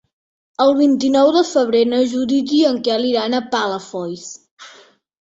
[0.63, 4.29] El vint-i-nou de febrer na Judit i en Quel iran a Palafolls.